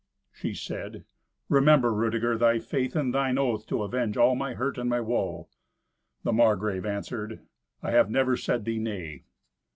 She 0.31 0.55
said, 0.55 1.05
"Remember, 1.47 1.93
Rudeger, 1.93 2.35
thy 2.35 2.57
faith, 2.57 2.95
and 2.95 3.13
thine 3.13 3.37
oath 3.37 3.67
to 3.67 3.83
avenge 3.83 4.17
all 4.17 4.33
my 4.33 4.55
hurt 4.55 4.79
and 4.79 4.89
my 4.89 4.99
woe." 4.99 5.47
The 6.23 6.33
Margrave 6.33 6.87
answered, 6.87 7.41
"I 7.83 7.91
have 7.91 8.09
never 8.09 8.35
said 8.35 8.65
thee 8.65 8.79
nay." 8.79 9.25